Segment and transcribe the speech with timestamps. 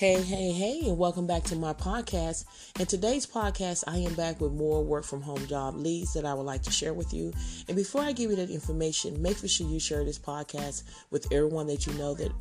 [0.00, 2.46] Hey, hey, hey, and welcome back to my podcast.
[2.80, 6.32] In today's podcast, I am back with more work from home job leads that I
[6.32, 7.34] would like to share with you.
[7.68, 11.66] And before I give you that information, make sure you share this podcast with everyone
[11.66, 12.32] that you know that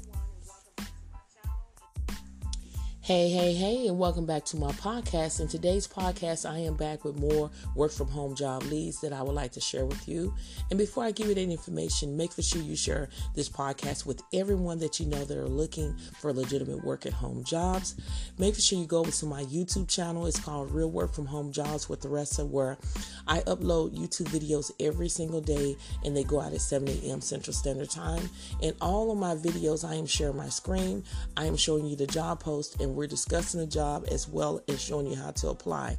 [3.09, 5.41] Hey, hey, hey, and welcome back to my podcast.
[5.41, 9.23] In today's podcast, I am back with more work from home job leads that I
[9.23, 10.31] would like to share with you.
[10.69, 14.21] And before I give you that information, make for sure you share this podcast with
[14.31, 17.95] everyone that you know that are looking for legitimate work at home jobs.
[18.37, 20.27] Make sure you go over to my YouTube channel.
[20.27, 22.77] It's called Real Work from Home Jobs with Theresa where
[23.27, 27.21] I upload YouTube videos every single day and they go out at 7 a.m.
[27.21, 28.29] Central Standard Time.
[28.61, 31.03] In all of my videos, I am sharing my screen.
[31.35, 34.81] I am showing you the job post and we're discussing the job as well as
[34.81, 35.95] showing you how to apply.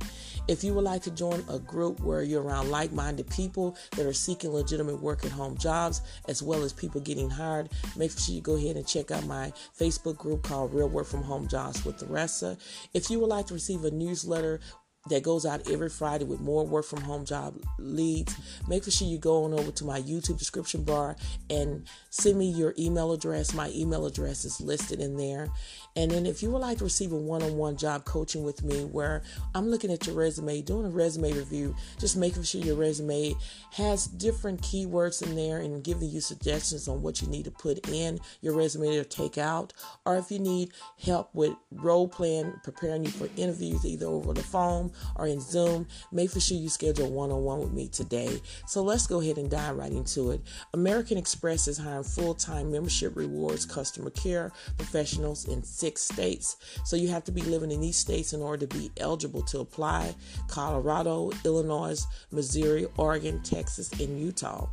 [0.48, 4.04] If you would like to join a group where you're around like minded people that
[4.04, 8.34] are seeking legitimate work at home jobs, as well as people getting hired, make sure
[8.34, 11.82] you go ahead and check out my Facebook group called Real Work from Home Jobs
[11.86, 12.58] with Theresa.
[12.92, 14.60] If you would like to receive a newsletter
[15.08, 18.36] that goes out every Friday with more work from home job leads.
[18.68, 21.16] Make sure you go on over to my YouTube description bar
[21.48, 23.54] and send me your email address.
[23.54, 25.48] My email address is listed in there.
[25.96, 29.22] And then if you would like to receive a one-on-one job coaching with me where
[29.54, 33.34] I'm looking at your resume, doing a resume review, just making sure your resume
[33.72, 37.88] has different keywords in there and giving you suggestions on what you need to put
[37.88, 39.72] in your resume or take out,
[40.04, 44.42] or if you need help with role playing, preparing you for interviews either over the
[44.42, 48.40] phone or in Zoom, make for sure you schedule one-on-one with me today.
[48.66, 50.40] So let's go ahead and dive right into it.
[50.74, 56.56] American Express is hiring full-time membership rewards customer care professionals in six states.
[56.84, 59.60] So you have to be living in these states in order to be eligible to
[59.60, 60.14] apply
[60.48, 64.68] Colorado, Illinois, Missouri, Oregon, Texas, and Utah.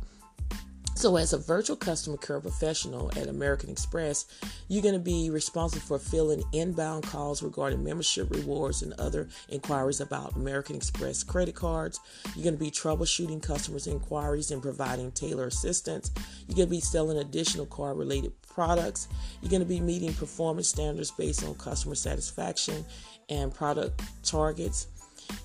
[0.98, 4.26] So, as a virtual customer care professional at American Express,
[4.66, 10.00] you're going to be responsible for filling inbound calls regarding membership rewards and other inquiries
[10.00, 12.00] about American Express credit cards.
[12.34, 16.10] You're going to be troubleshooting customers' inquiries and providing tailored assistance.
[16.48, 19.06] You're going to be selling additional card related products.
[19.40, 22.84] You're going to be meeting performance standards based on customer satisfaction
[23.28, 24.88] and product targets.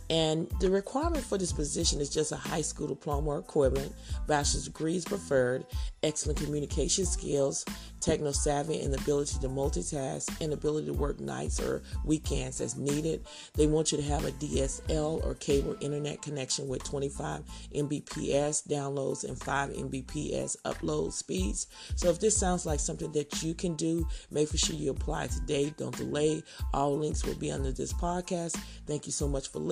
[0.09, 3.94] And the requirement for this position is just a high school diploma or equivalent,
[4.27, 5.66] bachelor's degrees preferred,
[6.03, 7.66] excellent communication skills,
[7.99, 13.25] techno savvy, and ability to multitask, and ability to work nights or weekends as needed.
[13.55, 17.41] They want you to have a DSL or cable internet connection with 25
[17.73, 21.67] Mbps downloads and 5 Mbps upload speeds.
[21.95, 25.73] So if this sounds like something that you can do, make sure you apply today.
[25.77, 26.44] Don't delay.
[26.73, 28.57] All links will be under this podcast.
[28.85, 29.59] Thank you so much for